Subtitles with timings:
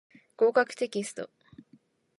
[0.35, 1.29] 合格テキスト